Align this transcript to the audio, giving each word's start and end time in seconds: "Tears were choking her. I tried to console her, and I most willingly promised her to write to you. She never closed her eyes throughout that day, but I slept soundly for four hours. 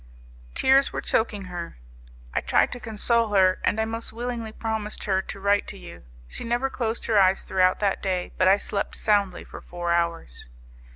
"Tears 0.55 0.91
were 0.91 0.99
choking 0.99 1.43
her. 1.45 1.77
I 2.33 2.41
tried 2.41 2.71
to 2.71 2.79
console 2.79 3.35
her, 3.35 3.59
and 3.63 3.79
I 3.79 3.85
most 3.85 4.11
willingly 4.11 4.51
promised 4.51 5.03
her 5.03 5.21
to 5.21 5.39
write 5.39 5.67
to 5.67 5.77
you. 5.77 6.03
She 6.27 6.43
never 6.43 6.71
closed 6.71 7.05
her 7.05 7.19
eyes 7.19 7.43
throughout 7.43 7.79
that 7.81 8.01
day, 8.01 8.31
but 8.39 8.47
I 8.47 8.57
slept 8.57 8.95
soundly 8.95 9.43
for 9.43 9.61
four 9.61 9.91
hours. 9.93 10.49